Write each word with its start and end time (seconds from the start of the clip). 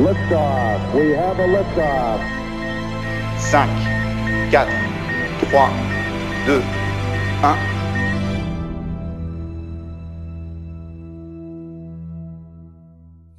Liftoff. 0.00 0.94
We 0.94 1.10
have 1.10 1.38
a 1.38 1.46
liftoff. 1.46 2.20
5, 3.36 3.68
4, 5.50 5.68
3, 6.46 6.46
2, 6.46 6.62
1. 7.42 7.69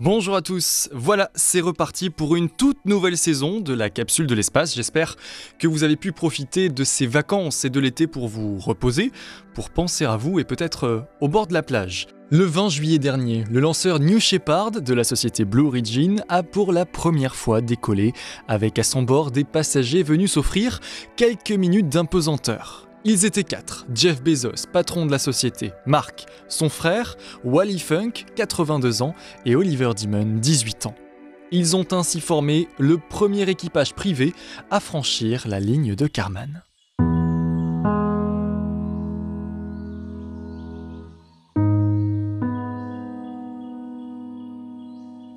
Bonjour 0.04 0.36
à 0.36 0.42
tous, 0.42 0.90
voilà, 0.92 1.30
c'est 1.36 1.62
reparti 1.62 2.10
pour 2.10 2.36
une 2.36 2.50
toute 2.50 2.86
nouvelle 2.86 3.16
saison 3.16 3.60
de 3.60 3.72
la 3.72 3.92
capsule 3.92 4.26
de 4.26 4.34
l'espace. 4.34 4.74
J'espère 4.74 5.16
que 5.60 5.68
vous 5.68 5.84
avez 5.84 5.96
pu 5.96 6.12
profiter 6.12 6.70
de 6.70 6.84
ces 6.84 7.06
vacances 7.06 7.66
et 7.66 7.70
de 7.70 7.80
l'été 7.80 8.08
pour 8.08 8.28
vous 8.28 8.58
reposer, 8.58 9.12
pour 9.54 9.70
penser 9.70 10.06
à 10.06 10.18
vous 10.18 10.40
et 10.40 10.44
peut-être 10.44 10.88
euh, 10.88 11.02
au 11.20 11.28
bord 11.28 11.46
de 11.46 11.54
la 11.54 11.62
plage. 11.62 12.08
Le 12.32 12.46
20 12.46 12.70
juillet 12.70 12.98
dernier, 12.98 13.44
le 13.52 13.60
lanceur 13.60 14.00
New 14.00 14.20
Shepard 14.20 14.72
de 14.72 14.94
la 14.96 15.04
société 15.04 15.46
Blue 15.46 15.68
Origin 15.68 16.24
a 16.30 16.42
pour 16.42 16.74
la 16.74 16.88
première 16.88 17.36
fois 17.36 17.62
décollé 17.62 18.14
avec 18.48 18.80
à 18.80 18.84
son 18.84 19.04
bord 19.04 19.30
des 19.30 19.44
passagers 19.44 20.02
venus 20.02 20.32
s'offrir 20.32 20.80
quelques 21.16 21.52
minutes 21.52 21.90
d'impesanteur. 21.90 22.91
Ils 23.04 23.26
étaient 23.26 23.44
quatre. 23.44 23.88
Jeff 23.96 24.22
Bezos, 24.22 24.68
patron 24.72 25.08
de 25.08 25.12
la 25.12 25.18
société, 25.18 25.74
Mark, 25.88 26.28
son 26.48 26.70
frère, 26.70 27.18
Wally 27.44 27.80
Funk, 27.80 28.12
82 28.36 29.02
ans, 29.02 29.16
et 29.46 29.56
Oliver 29.56 29.92
Dimon, 29.96 30.38
18 30.38 30.86
ans. 30.86 30.96
Ils 31.52 31.76
ont 31.76 31.88
ainsi 31.94 32.22
formé 32.22 32.68
le 32.78 33.00
premier 33.00 33.50
équipage 33.50 33.94
privé 33.94 34.34
à 34.70 34.80
franchir 34.80 35.48
la 35.48 35.60
ligne 35.60 35.96
de 35.96 36.06
Karman. 36.06 36.62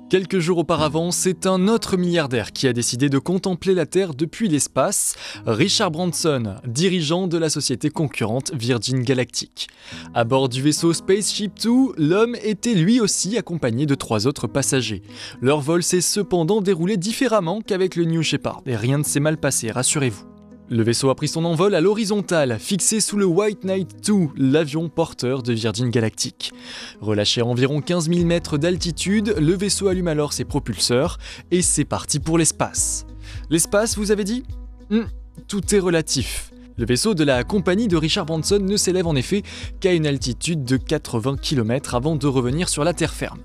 Quelques 0.07 0.37
jours 0.37 0.59
auparavant, 0.59 1.09
c'est 1.09 1.47
un 1.47 1.67
autre 1.67 1.97
milliardaire 1.97 2.51
qui 2.51 2.67
a 2.67 2.73
décidé 2.73 3.09
de 3.09 3.17
contempler 3.17 3.73
la 3.73 3.87
Terre 3.87 4.13
depuis 4.13 4.47
l'espace, 4.47 5.15
Richard 5.47 5.89
Branson, 5.89 6.57
dirigeant 6.67 7.27
de 7.27 7.39
la 7.39 7.49
société 7.49 7.89
concurrente 7.89 8.51
Virgin 8.53 9.01
Galactic. 9.01 9.67
À 10.13 10.23
bord 10.23 10.47
du 10.47 10.61
vaisseau 10.61 10.93
Spaceship 10.93 11.53
2, 11.63 11.93
l'homme 11.97 12.35
était 12.43 12.75
lui 12.75 12.99
aussi 12.99 13.35
accompagné 13.35 13.87
de 13.87 13.95
trois 13.95 14.27
autres 14.27 14.45
passagers. 14.45 15.01
Leur 15.41 15.59
vol 15.59 15.81
s'est 15.81 16.01
cependant 16.01 16.61
déroulé 16.61 16.97
différemment 16.97 17.61
qu'avec 17.61 17.95
le 17.95 18.05
New 18.05 18.21
Shepard, 18.21 18.61
et 18.67 18.75
rien 18.75 18.99
ne 18.99 19.03
s'est 19.03 19.19
mal 19.19 19.37
passé, 19.37 19.71
rassurez-vous. 19.71 20.34
Le 20.67 20.81
vaisseau 20.81 21.09
a 21.11 21.15
pris 21.15 21.27
son 21.27 21.45
envol 21.45 21.75
à 21.75 21.81
l'horizontale, 21.81 22.57
fixé 22.59 22.99
sous 22.99 23.17
le 23.17 23.25
White 23.25 23.63
Knight 23.65 24.03
2, 24.07 24.13
l'avion 24.35 24.89
porteur 24.89 25.43
de 25.43 25.53
Virgin 25.53 25.89
Galactic. 25.91 26.53
Relâché 27.01 27.41
à 27.41 27.45
environ 27.45 27.81
15 27.81 28.09
000 28.09 28.25
mètres 28.25 28.57
d'altitude, 28.57 29.35
le 29.39 29.53
vaisseau 29.55 29.89
allume 29.89 30.07
alors 30.07 30.33
ses 30.33 30.43
propulseurs 30.43 31.19
et 31.51 31.61
c'est 31.61 31.85
parti 31.85 32.19
pour 32.19 32.39
l'espace. 32.39 33.05
L'espace, 33.51 33.95
vous 33.95 34.09
avez 34.11 34.23
dit? 34.23 34.43
Hmm, 34.89 35.03
Tout 35.47 35.75
est 35.75 35.79
relatif. 35.79 36.51
Le 36.77 36.85
vaisseau 36.85 37.13
de 37.13 37.23
la 37.23 37.43
compagnie 37.43 37.87
de 37.87 37.95
Richard 37.95 38.25
Branson 38.25 38.59
ne 38.59 38.75
s'élève 38.75 39.05
en 39.05 39.15
effet 39.15 39.43
qu'à 39.79 39.93
une 39.93 40.07
altitude 40.07 40.63
de 40.63 40.77
80 40.77 41.37
km 41.37 41.93
avant 41.93 42.15
de 42.15 42.25
revenir 42.25 42.69
sur 42.69 42.83
la 42.83 42.93
terre 42.93 43.13
ferme. 43.13 43.39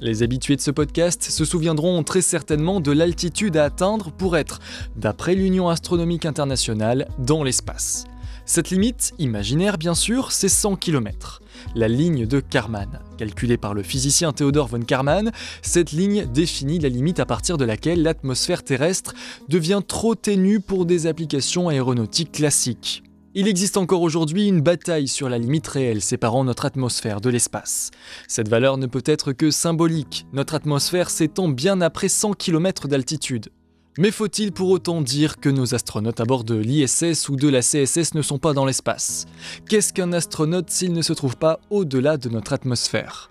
Les 0.00 0.22
habitués 0.22 0.54
de 0.54 0.60
ce 0.60 0.70
podcast 0.70 1.24
se 1.24 1.44
souviendront 1.44 2.02
très 2.04 2.22
certainement 2.22 2.80
de 2.80 2.92
l'altitude 2.92 3.56
à 3.56 3.64
atteindre 3.64 4.12
pour 4.12 4.36
être, 4.36 4.60
d'après 4.96 5.34
l'Union 5.34 5.68
astronomique 5.68 6.24
internationale, 6.24 7.08
dans 7.18 7.42
l'espace. 7.42 8.04
Cette 8.46 8.70
limite, 8.70 9.12
imaginaire 9.18 9.76
bien 9.76 9.94
sûr, 9.94 10.32
c'est 10.32 10.48
100 10.48 10.76
km. 10.76 11.42
La 11.74 11.88
ligne 11.88 12.26
de 12.26 12.40
Karman. 12.40 13.00
Calculée 13.18 13.58
par 13.58 13.74
le 13.74 13.82
physicien 13.82 14.32
Theodor 14.32 14.68
von 14.68 14.80
Karman, 14.80 15.32
cette 15.62 15.92
ligne 15.92 16.26
définit 16.32 16.78
la 16.78 16.88
limite 16.88 17.20
à 17.20 17.26
partir 17.26 17.58
de 17.58 17.64
laquelle 17.64 18.02
l'atmosphère 18.02 18.62
terrestre 18.62 19.14
devient 19.48 19.82
trop 19.86 20.14
ténue 20.14 20.60
pour 20.60 20.86
des 20.86 21.06
applications 21.06 21.68
aéronautiques 21.68 22.32
classiques. 22.32 23.02
Il 23.34 23.46
existe 23.46 23.76
encore 23.76 24.00
aujourd'hui 24.00 24.48
une 24.48 24.62
bataille 24.62 25.06
sur 25.06 25.28
la 25.28 25.36
limite 25.36 25.68
réelle 25.68 26.00
séparant 26.00 26.44
notre 26.44 26.64
atmosphère 26.64 27.20
de 27.20 27.28
l'espace. 27.28 27.90
Cette 28.26 28.48
valeur 28.48 28.78
ne 28.78 28.86
peut 28.86 29.02
être 29.04 29.32
que 29.32 29.50
symbolique, 29.50 30.26
notre 30.32 30.54
atmosphère 30.54 31.10
s'étend 31.10 31.48
bien 31.48 31.82
après 31.82 32.08
100 32.08 32.32
km 32.32 32.88
d'altitude. 32.88 33.50
Mais 33.98 34.12
faut-il 34.12 34.52
pour 34.52 34.70
autant 34.70 35.02
dire 35.02 35.40
que 35.40 35.50
nos 35.50 35.74
astronautes 35.74 36.20
à 36.20 36.24
bord 36.24 36.44
de 36.44 36.54
l'ISS 36.54 37.28
ou 37.28 37.36
de 37.36 37.48
la 37.48 37.60
CSS 37.60 38.14
ne 38.14 38.22
sont 38.22 38.38
pas 38.38 38.54
dans 38.54 38.64
l'espace? 38.64 39.26
Qu'est-ce 39.68 39.92
qu'un 39.92 40.14
astronaute 40.14 40.70
s'il 40.70 40.94
ne 40.94 41.02
se 41.02 41.12
trouve 41.12 41.36
pas 41.36 41.60
au-delà 41.68 42.16
de 42.16 42.30
notre 42.30 42.54
atmosphère? 42.54 43.30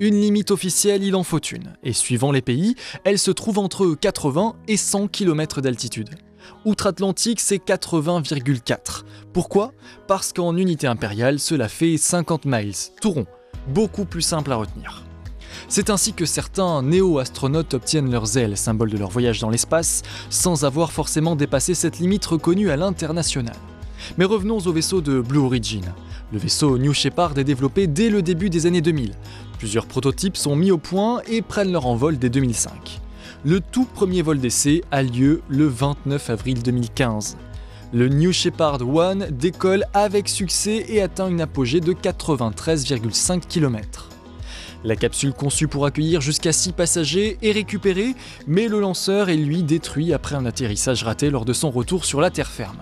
Une 0.00 0.18
limite 0.18 0.52
officielle, 0.52 1.02
il 1.02 1.16
en 1.16 1.22
faut 1.24 1.40
une, 1.40 1.74
et 1.82 1.92
suivant 1.92 2.32
les 2.32 2.42
pays, 2.42 2.76
elle 3.04 3.18
se 3.18 3.30
trouve 3.30 3.58
entre 3.58 3.94
80 3.94 4.54
et 4.68 4.78
100 4.78 5.08
km 5.08 5.60
d'altitude. 5.60 6.10
Outre-Atlantique, 6.64 7.40
c'est 7.40 7.64
80,4. 7.64 9.02
Pourquoi? 9.32 9.72
Parce 10.06 10.32
qu'en 10.32 10.56
unité 10.56 10.86
impériale, 10.86 11.38
cela 11.38 11.68
fait 11.68 11.96
50 11.96 12.44
miles, 12.44 12.74
tout 13.00 13.10
rond, 13.10 13.26
beaucoup 13.68 14.04
plus 14.04 14.22
simple 14.22 14.52
à 14.52 14.56
retenir. 14.56 15.04
C'est 15.68 15.90
ainsi 15.90 16.12
que 16.12 16.26
certains 16.26 16.82
néo-astronautes 16.82 17.74
obtiennent 17.74 18.10
leurs 18.10 18.36
ailes, 18.36 18.56
symbole 18.56 18.90
de 18.90 18.98
leur 18.98 19.10
voyage 19.10 19.40
dans 19.40 19.50
l'espace, 19.50 20.02
sans 20.30 20.64
avoir 20.64 20.92
forcément 20.92 21.36
dépassé 21.36 21.74
cette 21.74 21.98
limite 21.98 22.24
reconnue 22.26 22.70
à 22.70 22.76
l'international. 22.76 23.56
Mais 24.18 24.24
revenons 24.24 24.58
au 24.58 24.72
vaisseau 24.72 25.00
de 25.00 25.20
Blue 25.20 25.38
Origin. 25.38 25.84
Le 26.32 26.38
vaisseau 26.38 26.78
New 26.78 26.92
Shepard 26.92 27.38
est 27.38 27.44
développé 27.44 27.86
dès 27.86 28.10
le 28.10 28.22
début 28.22 28.50
des 28.50 28.66
années 28.66 28.80
2000. 28.80 29.12
Plusieurs 29.58 29.86
prototypes 29.86 30.36
sont 30.36 30.56
mis 30.56 30.70
au 30.70 30.78
point 30.78 31.22
et 31.28 31.42
prennent 31.42 31.72
leur 31.72 31.86
envol 31.86 32.18
dès 32.18 32.28
2005. 32.28 33.00
Le 33.46 33.60
tout 33.60 33.84
premier 33.84 34.22
vol 34.22 34.38
d'essai 34.38 34.82
a 34.90 35.02
lieu 35.02 35.42
le 35.48 35.66
29 35.66 36.30
avril 36.30 36.62
2015. 36.62 37.36
Le 37.92 38.08
New 38.08 38.32
Shepard 38.32 38.80
1 38.80 39.32
décolle 39.32 39.84
avec 39.92 40.30
succès 40.30 40.86
et 40.88 41.02
atteint 41.02 41.28
une 41.28 41.42
apogée 41.42 41.80
de 41.80 41.92
93,5 41.92 43.40
km. 43.46 44.08
La 44.82 44.96
capsule 44.96 45.34
conçue 45.34 45.68
pour 45.68 45.84
accueillir 45.84 46.22
jusqu'à 46.22 46.54
6 46.54 46.72
passagers 46.72 47.36
est 47.42 47.52
récupérée, 47.52 48.14
mais 48.46 48.66
le 48.66 48.80
lanceur 48.80 49.28
est 49.28 49.36
lui 49.36 49.62
détruit 49.62 50.14
après 50.14 50.36
un 50.36 50.46
atterrissage 50.46 51.02
raté 51.04 51.28
lors 51.28 51.44
de 51.44 51.52
son 51.52 51.70
retour 51.70 52.06
sur 52.06 52.22
la 52.22 52.30
terre 52.30 52.50
ferme. 52.50 52.78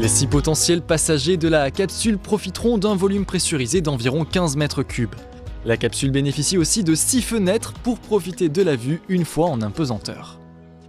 Les 0.00 0.06
six 0.06 0.28
potentiels 0.28 0.80
passagers 0.80 1.36
de 1.36 1.48
la 1.48 1.72
capsule 1.72 2.18
profiteront 2.18 2.78
d'un 2.78 2.94
volume 2.94 3.24
pressurisé 3.24 3.80
d'environ 3.80 4.24
15 4.24 4.54
mètres 4.56 4.84
cubes. 4.84 5.16
La 5.64 5.76
capsule 5.76 6.12
bénéficie 6.12 6.56
aussi 6.56 6.84
de 6.84 6.94
six 6.94 7.20
fenêtres 7.20 7.72
pour 7.72 7.98
profiter 7.98 8.48
de 8.48 8.62
la 8.62 8.76
vue 8.76 9.02
une 9.08 9.24
fois 9.24 9.48
en 9.48 9.60
impesanteur. 9.60 10.38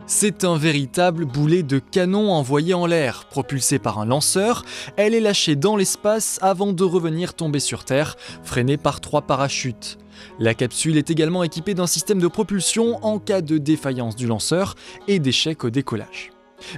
C'est 0.06 0.44
un 0.44 0.58
véritable 0.58 1.25
boulet 1.25 1.64
de 1.64 1.80
canon 1.80 2.31
envoyé 2.31 2.75
en 2.75 2.86
l'air, 2.86 3.25
propulsé 3.25 3.80
par 3.80 3.97
un 3.97 4.06
lanceur. 4.06 4.64
Elle 4.96 5.16
est 5.16 5.20
lâchée 5.20 5.56
dans 5.56 5.76
l'espace 5.76 6.38
avant 6.44 6.72
de 6.72 6.84
revenir 6.84 7.34
tomber 7.34 7.59
sur 7.59 7.86
Terre, 7.86 8.16
freinée 8.44 8.78
par 8.78 9.02
trois 9.02 9.24
parachutes. 9.24 9.97
La 10.38 10.53
capsule 10.53 10.97
est 10.97 11.09
également 11.09 11.41
équipée 11.41 11.74
d'un 11.74 11.88
système 11.88 12.20
de 12.20 12.28
propulsion 12.28 13.03
en 13.03 13.18
cas 13.18 13.41
de 13.41 13.58
défaillance 13.58 14.16
du 14.16 14.28
lanceur 14.28 14.76
et 15.08 15.18
d'échec 15.18 15.64
au 15.64 15.72
décollage. 15.72 16.31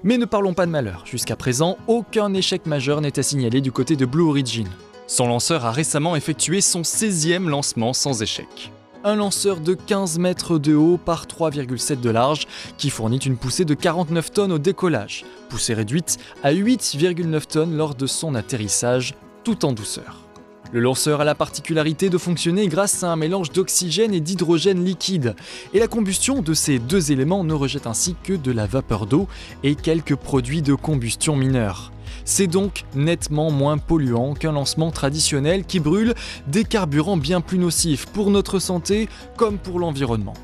Mais 0.04 0.18
ne 0.18 0.26
parlons 0.26 0.54
pas 0.54 0.66
de 0.66 0.72
malheur, 0.72 1.04
jusqu'à 1.06 1.36
présent, 1.36 1.78
aucun 1.88 2.34
échec 2.34 2.66
majeur 2.66 3.02
n'est 3.02 3.20
à 3.20 3.24
signaler 3.24 3.62
du 3.62 3.72
côté 3.72 3.96
de 3.96 4.06
Blue 4.06 4.24
Origin. 4.24 4.68
Son 5.08 5.28
lanceur 5.28 5.66
a 5.66 5.72
récemment 5.72 6.16
effectué 6.16 6.62
son 6.62 6.82
16e 6.82 7.48
lancement 7.48 7.94
sans 7.94 8.22
échec. 8.22 8.72
Un 9.04 9.16
lanceur 9.16 9.60
de 9.60 9.74
15 9.74 10.20
mètres 10.20 10.60
de 10.60 10.76
haut 10.76 10.98
par 10.98 11.26
3,7 11.26 12.00
de 12.00 12.10
large 12.10 12.48
qui 12.78 12.90
fournit 12.90 13.18
une 13.18 13.36
poussée 13.36 13.66
de 13.66 13.74
49 13.74 14.32
tonnes 14.32 14.52
au 14.52 14.60
décollage, 14.60 15.26
poussée 15.50 15.74
réduite 15.74 16.18
à 16.44 16.54
8,9 16.54 17.48
tonnes 17.48 17.76
lors 17.76 17.96
de 17.96 18.06
son 18.06 18.36
atterrissage, 18.36 19.16
tout 19.44 19.66
en 19.66 19.74
douceur. 19.74 20.31
Le 20.74 20.80
lanceur 20.80 21.20
a 21.20 21.26
la 21.26 21.36
particularité 21.36 22.10
de 22.10 22.18
fonctionner 22.18 22.70
grâce 22.70 23.04
à 23.04 23.12
un 23.12 23.18
mélange 23.18 23.52
d'oxygène 23.52 24.14
et 24.14 24.22
d'hydrogène 24.22 24.86
liquide, 24.86 25.36
et 25.74 25.80
la 25.80 25.88
combustion 25.88 26.42
de 26.42 26.54
ces 26.54 26.80
deux 26.80 27.12
éléments 27.12 27.44
ne 27.44 27.54
rejette 27.54 27.88
ainsi 27.88 28.16
que 28.24 28.32
de 28.32 28.54
la 28.54 28.68
vapeur 28.68 29.06
d'eau 29.06 29.28
et 29.64 29.76
quelques 29.76 30.16
produits 30.16 30.62
de 30.62 30.74
combustion 30.74 31.36
mineurs. 31.36 31.92
C'est 32.24 32.48
donc 32.48 32.86
nettement 32.96 33.52
moins 33.52 33.78
polluant 33.78 34.34
qu'un 34.34 34.54
lancement 34.54 34.92
traditionnel 34.92 35.66
qui 35.66 35.82
brûle 35.82 36.14
des 36.48 36.64
carburants 36.64 37.18
bien 37.18 37.42
plus 37.42 37.58
nocifs 37.58 38.06
pour 38.06 38.32
notre 38.32 38.60
santé 38.60 39.10
comme 39.36 39.58
pour 39.58 39.78
l'environnement. 39.78 40.36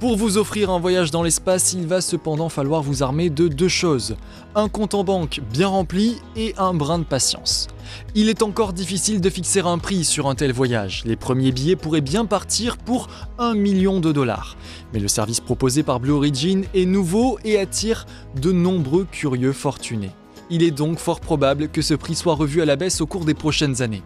Pour 0.00 0.16
vous 0.16 0.38
offrir 0.38 0.70
un 0.70 0.78
voyage 0.78 1.10
dans 1.10 1.24
l'espace, 1.24 1.72
il 1.72 1.84
va 1.84 2.00
cependant 2.00 2.48
falloir 2.48 2.84
vous 2.84 3.02
armer 3.02 3.30
de 3.30 3.48
deux 3.48 3.66
choses. 3.66 4.16
Un 4.54 4.68
compte 4.68 4.94
en 4.94 5.02
banque 5.02 5.40
bien 5.52 5.66
rempli 5.66 6.18
et 6.36 6.54
un 6.56 6.72
brin 6.72 7.00
de 7.00 7.04
patience. 7.04 7.66
Il 8.14 8.28
est 8.28 8.42
encore 8.42 8.72
difficile 8.72 9.20
de 9.20 9.28
fixer 9.28 9.58
un 9.58 9.78
prix 9.78 10.04
sur 10.04 10.28
un 10.28 10.36
tel 10.36 10.52
voyage. 10.52 11.02
Les 11.04 11.16
premiers 11.16 11.50
billets 11.50 11.74
pourraient 11.74 12.00
bien 12.00 12.26
partir 12.26 12.76
pour 12.76 13.08
1 13.40 13.54
million 13.54 13.98
de 13.98 14.12
dollars. 14.12 14.56
Mais 14.92 15.00
le 15.00 15.08
service 15.08 15.40
proposé 15.40 15.82
par 15.82 15.98
Blue 15.98 16.12
Origin 16.12 16.64
est 16.74 16.86
nouveau 16.86 17.40
et 17.42 17.58
attire 17.58 18.06
de 18.40 18.52
nombreux 18.52 19.04
curieux 19.10 19.52
fortunés. 19.52 20.12
Il 20.48 20.62
est 20.62 20.70
donc 20.70 21.00
fort 21.00 21.18
probable 21.18 21.70
que 21.70 21.82
ce 21.82 21.94
prix 21.94 22.14
soit 22.14 22.36
revu 22.36 22.62
à 22.62 22.66
la 22.66 22.76
baisse 22.76 23.00
au 23.00 23.06
cours 23.06 23.24
des 23.24 23.34
prochaines 23.34 23.82
années. 23.82 24.04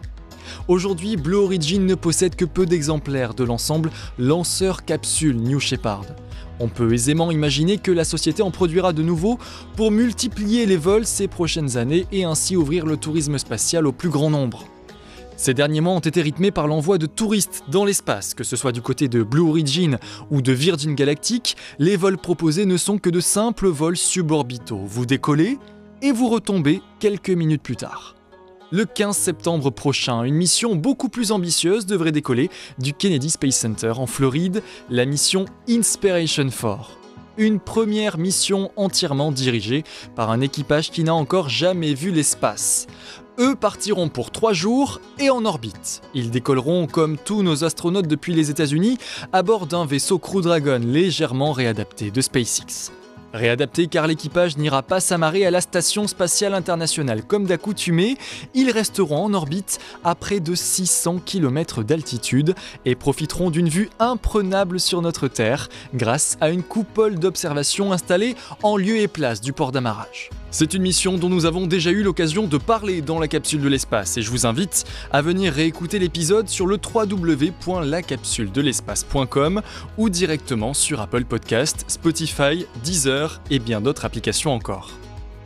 Aujourd'hui, 0.67 1.17
Blue 1.17 1.35
Origin 1.35 1.85
ne 1.85 1.95
possède 1.95 2.35
que 2.35 2.45
peu 2.45 2.65
d'exemplaires 2.65 3.33
de 3.33 3.43
l'ensemble 3.43 3.91
lanceur 4.17 4.85
capsule 4.85 5.37
New 5.37 5.59
Shepard. 5.59 6.05
On 6.59 6.67
peut 6.67 6.93
aisément 6.93 7.31
imaginer 7.31 7.77
que 7.77 7.91
la 7.91 8.05
société 8.05 8.41
en 8.41 8.51
produira 8.51 8.93
de 8.93 9.03
nouveau 9.03 9.39
pour 9.75 9.91
multiplier 9.91 10.65
les 10.65 10.77
vols 10.77 11.05
ces 11.05 11.27
prochaines 11.27 11.77
années 11.77 12.05
et 12.11 12.23
ainsi 12.23 12.55
ouvrir 12.55 12.85
le 12.85 12.97
tourisme 12.97 13.37
spatial 13.37 13.87
au 13.87 13.91
plus 13.91 14.09
grand 14.09 14.29
nombre. 14.29 14.65
Ces 15.35 15.53
derniers 15.53 15.81
mois 15.81 15.93
ont 15.93 15.99
été 15.99 16.21
rythmés 16.21 16.51
par 16.51 16.67
l'envoi 16.67 16.97
de 16.97 17.05
touristes 17.05 17.63
dans 17.69 17.85
l'espace, 17.85 18.33
que 18.33 18.43
ce 18.43 18.55
soit 18.55 18.71
du 18.71 18.81
côté 18.81 19.07
de 19.07 19.23
Blue 19.23 19.41
Origin 19.41 19.97
ou 20.29 20.41
de 20.41 20.53
Virgin 20.53 20.93
Galactic, 20.93 21.57
les 21.79 21.97
vols 21.97 22.17
proposés 22.17 22.65
ne 22.65 22.77
sont 22.77 22.99
que 22.99 23.09
de 23.09 23.19
simples 23.19 23.67
vols 23.67 23.97
suborbitaux. 23.97 24.81
Vous 24.85 25.05
décollez 25.05 25.57
et 26.01 26.11
vous 26.11 26.29
retombez 26.29 26.81
quelques 26.99 27.31
minutes 27.31 27.63
plus 27.63 27.75
tard. 27.75 28.15
Le 28.73 28.85
15 28.85 29.15
septembre 29.15 29.69
prochain, 29.69 30.23
une 30.23 30.33
mission 30.33 30.73
beaucoup 30.73 31.07
plus 31.07 31.31
ambitieuse 31.31 31.85
devrait 31.85 32.11
décoller 32.11 32.49
du 32.79 32.91
Kennedy 32.91 33.29
Space 33.29 33.57
Center 33.57 33.93
en 33.97 34.07
Floride, 34.07 34.63
la 34.89 35.05
mission 35.05 35.45
Inspiration 35.69 36.49
4 36.49 36.97
une 37.37 37.59
première 37.59 38.17
mission 38.17 38.71
entièrement 38.75 39.31
dirigée 39.31 39.83
par 40.15 40.31
un 40.31 40.41
équipage 40.41 40.89
qui 40.89 41.03
n'a 41.03 41.13
encore 41.13 41.49
jamais 41.49 41.93
vu 41.93 42.11
l'espace. 42.11 42.87
Eux 43.39 43.55
partiront 43.55 44.09
pour 44.09 44.31
trois 44.31 44.53
jours 44.53 45.01
et 45.19 45.29
en 45.29 45.45
orbite. 45.45 46.01
Ils 46.15 46.31
décolleront 46.31 46.87
comme 46.87 47.17
tous 47.17 47.43
nos 47.43 47.63
astronautes 47.63 48.07
depuis 48.07 48.33
les 48.33 48.49
États-Unis 48.49 48.97
à 49.33 49.43
bord 49.43 49.67
d'un 49.67 49.85
vaisseau 49.85 50.17
Crew 50.17 50.41
Dragon 50.41 50.81
légèrement 50.83 51.51
réadapté 51.51 52.09
de 52.09 52.21
SpaceX. 52.21 52.91
Réadapté 53.33 53.87
car 53.87 54.05
l'équipage 54.05 54.57
n'ira 54.57 54.83
pas 54.83 54.99
s'amarrer 54.99 55.45
à 55.45 55.51
la 55.51 55.59
Station 55.59 56.07
spatiale 56.07 56.53
internationale 56.53 57.23
comme 57.23 57.45
d'accoutumé, 57.45 58.17
ils 58.53 58.69
resteront 58.69 59.25
en 59.25 59.33
orbite 59.33 59.79
à 60.03 60.13
près 60.13 60.39
de 60.39 60.53
600 60.53 61.19
km 61.25 61.81
d'altitude 61.81 62.53
et 62.85 62.93
profiteront 62.93 63.49
d'une 63.49 63.69
vue 63.69 63.89
imprenable 63.97 64.79
sur 64.79 65.01
notre 65.01 65.27
Terre 65.27 65.69
grâce 65.95 66.37
à 66.41 66.51
une 66.51 66.61
coupole 66.63 67.17
d'observation 67.17 67.91
installée 67.91 68.35
en 68.61 68.77
lieu 68.77 68.97
et 68.97 69.07
place 69.07 69.41
du 69.41 69.51
port 69.51 69.71
d'amarrage. 69.71 70.29
C'est 70.53 70.73
une 70.75 70.83
mission 70.83 71.17
dont 71.17 71.29
nous 71.29 71.47
avons 71.47 71.65
déjà 71.65 71.89
eu 71.89 72.03
l'occasion 72.03 72.45
de 72.45 72.59
parler 72.59 73.01
dans 73.01 73.17
la 73.17 73.27
capsule 73.27 73.59
de 73.59 73.67
l'espace 73.67 74.17
et 74.17 74.21
je 74.21 74.29
vous 74.29 74.45
invite 74.45 74.83
à 75.11 75.23
venir 75.23 75.51
réécouter 75.51 75.97
l'épisode 75.97 76.47
sur 76.47 76.67
le 76.67 76.77
www.lacapsuledelespace.com 76.77 79.63
ou 79.97 80.11
directement 80.11 80.75
sur 80.75 81.01
Apple 81.01 81.25
Podcast, 81.25 81.85
Spotify, 81.87 82.67
Deezer 82.83 83.41
et 83.49 83.57
bien 83.57 83.81
d'autres 83.81 84.05
applications 84.05 84.53
encore. 84.53 84.91